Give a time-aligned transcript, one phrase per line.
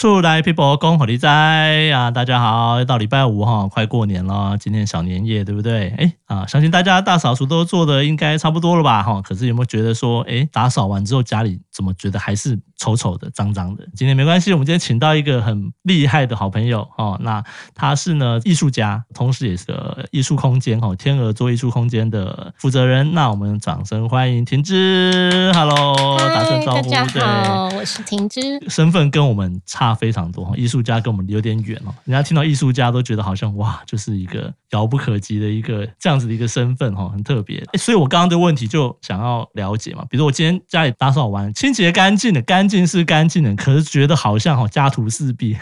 [0.00, 2.10] 出来 people 讲互你知啊！
[2.10, 5.90] 大家好，又到礼拜五哈，快过年了，今天小年夜对不对？
[5.98, 9.02] 哎啊，相信大家大扫除都做的应该差不多了吧？
[9.02, 13.86] 哈，可是有没有觉得说，哎，打扫完之后家里怎么觉得还是丑丑的、脏脏的？
[13.94, 17.42] 今天没关系，我们今天请到一个很厉害的好朋友哦，那
[17.74, 23.12] 他是呢艺术家，同时也是个艺术空间哈天鹅座艺术空间的负责人。
[23.12, 26.90] 那我们掌声欢迎婷芝，Hello，打声招呼。
[26.90, 29.90] 大家好，我是婷芝，身份跟我们差。
[30.00, 31.92] 非常多，艺术家跟我们有点远哦。
[32.04, 37.60] 人家听到艺术家都觉得好像哇，就是一个遥不可及的一个这样子的一个身份哈，很特别。
[37.78, 45.56] 所以我刚刚的问题就想要了解嘛，比如我今天家里打扫完，清洁干净的，干净是干净的，可是觉得好像哈家徒四壁，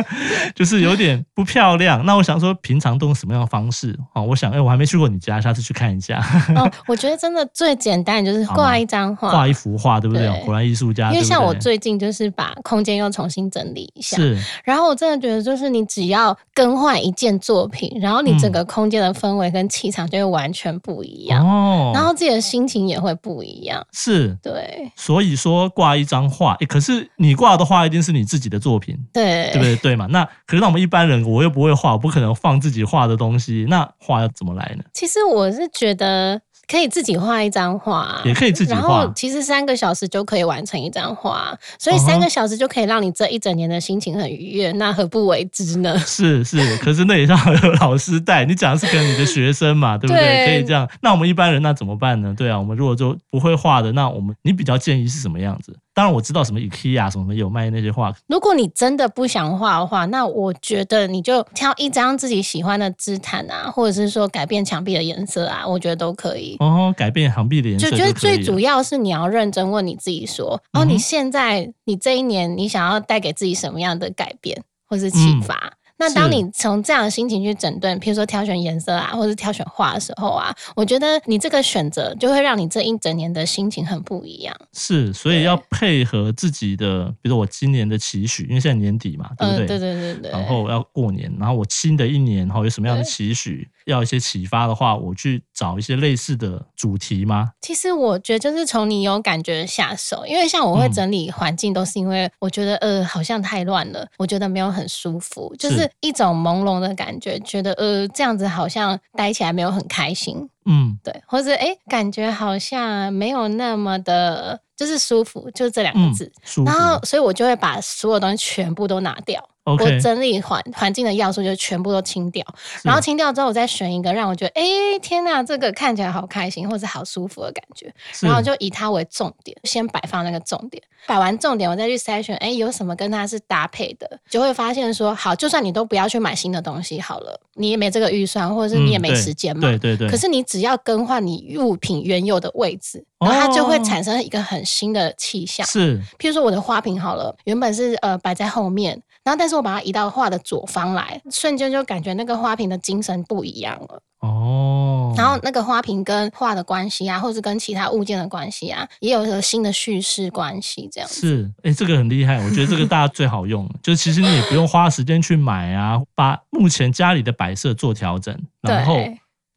[0.54, 2.06] 就是有点不漂亮。
[2.06, 3.98] 那我想说，平常都用什么样的方式？
[4.14, 6.24] 哦，我想，哎，我还没去过你家，下次去看一下。
[6.54, 10.26] 哦，我觉得真的最简单就是挂一张画，挂一幅画，对不对？
[10.44, 11.10] 果然艺术家。
[11.12, 14.38] 因为像我最近就是把空间又重新整理一下，是。
[14.64, 21.92] 然后我真的觉得，就是你只要更换一件作品，然后你整个空间的氛围跟气场就会完全不一样哦。
[21.94, 23.84] 然后自己的心情也会不一样。
[23.92, 24.92] 是，对。
[24.94, 29.76] 所以说挂一张画，可是你挂的画一定是你自己的作品，对，对不对？
[29.76, 30.06] 对嘛？
[30.10, 34.84] 那可是那我们一般人，我又不会画，我不可能放自己画的东西，那画要怎么来呢？
[34.92, 36.40] 其实我是觉得。
[36.68, 38.80] 可以自己画一张画，也可以自己画。
[38.80, 44.72] 然后其实三个小时就可以完成一张画，所以三个小时就可以让你这一整年的心情很愉悦。
[44.72, 45.96] 那何不为之呢？
[46.00, 48.44] 是是，可是那也要有老师带。
[48.44, 50.22] 你讲的是跟你的学生嘛，对不对？
[50.22, 50.88] 对，可以这样。
[51.02, 52.34] 那我们一般人那怎么办呢？
[52.36, 55.76] 对啊，我们如果就不会画的，那我们你比较建议是什么样子？
[55.96, 58.14] 当然我知道什么 IKEA 什么有卖那些画。
[58.26, 66.54] 如果你真的不想画的话，那我觉得你就挑一张自己喜欢的织毯啊，或者是说改变墙壁的颜色啊，我觉得都可以。
[66.60, 75.72] 哦，改变墙壁的颜色就，就觉得最主要是你要认真问你自己说，哦，你现在你这一年你想要带给自己什么样的改变或是启发？
[75.98, 84.54] 嗯那当你从这样的心情去整顿，譬如说挑选颜色啊，或者是挑选画的时候啊，我觉得你这个选择就会让你这一整年的心情很不一样。
[84.74, 89.64] 是，所以要配合自己的，比如说我今年的期许，因为现在年底嘛，对不对？
[89.64, 90.30] 嗯、对对对对。
[90.30, 97.50] 然后要过年，然后我新的一年然后有什么样的期许，要一些启发的话，我去找一些类似的主题吗？
[97.60, 105.90] 其实我觉得就是从你有感觉下手，因为像我会整理环境，都是因为我觉得、嗯、呃好像太乱了，我觉得没有很舒服，就是。
[106.00, 119.48] 一种朦胧的感觉，觉得呃这样子好像待起来没有很开心，嗯，对，或者哎感觉好像没有那么的，就是舒服，就是这两个字，嗯，然后所以我就会把所有东西全部都拿掉。
[119.74, 122.44] 我整理环环境的要素就全部都清掉，
[122.84, 140.08] 然后清掉之后，我再选一个让我觉得，哎、欸，天呐，这个看起来好开心或者好舒服的感觉，然后就以它为重点，先摆放那个重点，摆完重点，我再去筛选，哎、欸，有什么跟它是搭配的，就会发现说，好，就算你都不要去买新的东西好了，你也没这个预算，或者是你也没时间嘛，嗯、对对对。
[140.08, 145.66] 可是你只要更换你物品原有的位置，然后它就会产生一个很新的气象。
[145.66, 149.02] 是，譬如说我的花瓶好了，原本是呃摆在后面。
[149.26, 154.00] 然后，但是我把它移到画的左方来，瞬间就感觉那个花瓶的精神不一样了。
[154.20, 155.12] 哦。
[155.16, 160.88] 然后那个花瓶跟画的关系啊，或是跟其他物件的关系啊，也有一个新的叙事关系。
[160.92, 162.36] 这样是，哎，这个很厉害。
[162.36, 168.32] 我觉得这个大家最好用，就其实你也不用花时间去买啊，把目前家里的摆设做调整，
[168.62, 168.96] 然后。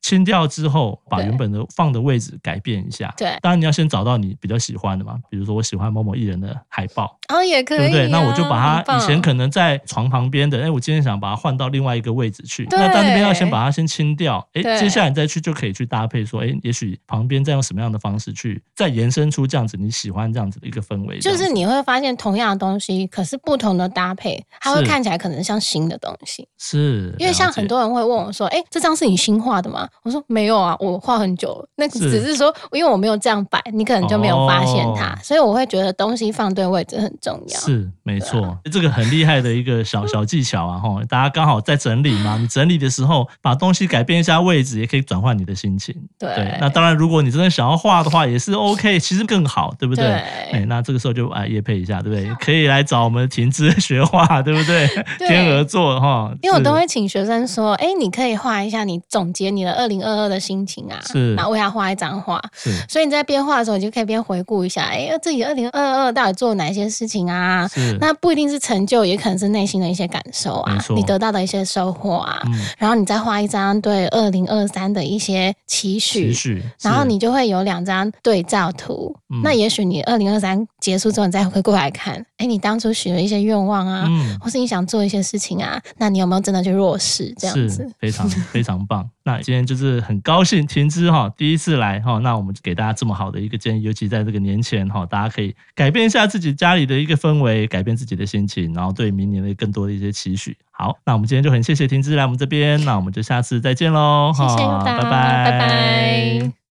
[0.01, 3.13] 清掉之后，把原本的放的位置改变一下。
[3.17, 8.07] 对，当然你要先找到你比较喜欢的嘛，比如说我喜欢某某艺人的海报，哦，也可以、啊，对不对？
[8.09, 12.65] 那我就把它以前可能在床旁边的，哎，我今天想把它换到另外一个位置去。
[12.71, 21.19] 那到那边要先把它先清掉，哎，接下来你再去就可以去搭配说，哎，也许旁边再用什么样的方式去再延伸出这样子你喜欢这样子的一个氛围。
[21.19, 26.47] 就是你会发现同样的东西，可是不同的搭配，它会看起来可能像新的东西。
[26.57, 29.87] 是，因为像很多人会问我说，哎，这张是你新画的吗？
[30.03, 31.67] 我说没有啊，我画很久了。
[31.75, 35.13] 那只是说，因为我没有这样摆，你可能就没有发现它。
[35.13, 37.59] 哦、所以我会觉得东西放对位置很重要。
[37.59, 40.77] 是，没错，啊、这个很厉害的一个小 小技巧啊！
[40.77, 45.95] 哈，大家刚好在整理嘛，你整理的时候把东西改变一下位置，也可以转换你的心情。
[46.17, 50.05] 对，对，那当然，如果你真的想要画的话，也是 OK，其实更好，对不对？
[50.05, 50.13] 对。
[50.51, 52.33] 哎，那这个时候就哎也配一下，对不对？
[52.35, 54.87] 可以来找我们婷芝 学画，对不对？
[55.19, 60.59] 对天鹅座哈，因为我都会请学生说，哎，你可以画一下，你总结你的二零二二的心。
[60.69, 67.65] 情啊，是，然后为他画一张画，是，所以你在边画的时候，你就可以边回顾一下，哎，自己二零二二到底做了哪些事情啊？
[67.67, 82.25] 是，那不一定是成就，也可能是内心的一些感受啊，你得到的一些收获啊，嗯、然后你再画一张对二零二三的一些期许，期许，然后你就会有两张对照图，嗯、那也许你二零二三结束之后，你再回过来看。
[82.39, 87.33] 哎，你当初许了一些愿望啊，嗯，或是你想做一些事情啊，那你有没有真的去落实？
[87.37, 89.07] 这样子非常非常棒。
[89.23, 100.55] 那今天就是很高兴婷芝哈第一次来哈，那我们就给大家这么好的一个建议，尤其在这个年前哈，大家可以改变一下自己家里的一个氛围，改变自己的心情，然后对明年的更多的一些期许。
[100.71, 106.58] 好，那我们今天就很谢谢婷芝来我们这边，那我们就下次再见喽，谢谢，拜拜，拜拜。